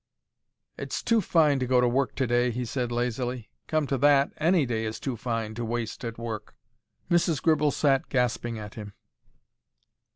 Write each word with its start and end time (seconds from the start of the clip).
"It's 0.79 1.03
too 1.03 1.21
fine 1.21 1.59
to 1.59 1.67
go 1.67 1.79
to 1.79 1.87
work 1.87 2.15
to 2.15 2.25
day," 2.25 2.49
he 2.49 2.65
said, 2.65 2.91
lazily. 2.91 3.51
"Come 3.67 3.85
to 3.85 3.99
that, 3.99 4.31
any 4.37 4.65
day 4.65 4.83
is 4.85 4.99
too 4.99 5.15
fine 5.15 5.53
to 5.53 5.63
waste 5.63 6.03
at 6.03 6.17
work." 6.17 6.55
Mrs. 7.11 7.39
Gribble 7.39 7.69
sat 7.69 8.09
gasping 8.09 8.57
at 8.57 8.73
him. 8.73 8.93